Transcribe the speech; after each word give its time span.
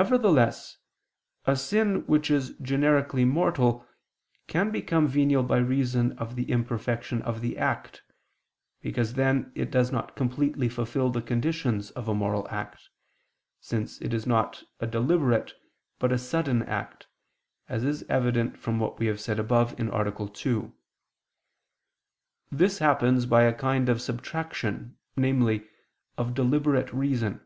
Nevertheless 0.00 0.78
a 1.44 1.54
sin 1.54 2.06
which 2.06 2.30
is 2.30 2.54
generically 2.62 3.26
mortal, 3.26 3.86
can 4.46 4.70
become 4.70 5.06
venial 5.06 5.42
by 5.42 5.58
reason 5.58 6.12
of 6.12 6.36
the 6.36 6.50
imperfection 6.50 7.20
of 7.20 7.42
the 7.42 7.58
act, 7.58 8.02
because 8.80 9.12
then 9.12 9.52
it 9.54 9.70
does 9.70 9.92
not 9.92 10.16
completely 10.16 10.70
fulfil 10.70 11.10
the 11.10 11.20
conditions 11.20 11.90
of 11.90 12.08
a 12.08 12.14
moral 12.14 12.48
act, 12.48 12.88
since 13.60 14.00
it 14.00 14.14
is 14.14 14.26
not 14.26 14.62
a 14.78 14.86
deliberate, 14.86 15.52
but 15.98 16.12
a 16.12 16.16
sudden 16.16 16.62
act, 16.62 17.06
as 17.68 17.84
is 17.84 18.02
evident 18.08 18.56
from 18.56 18.78
what 18.78 18.98
we 18.98 19.04
have 19.04 19.20
said 19.20 19.38
above 19.38 19.78
(A. 19.78 20.28
2). 20.32 20.72
This 22.50 22.78
happens 22.78 23.26
by 23.26 23.42
a 23.42 23.52
kind 23.52 23.90
of 23.90 24.00
subtraction, 24.00 24.96
namely, 25.14 25.66
of 26.16 26.32
deliberate 26.32 26.90
reason. 26.90 27.42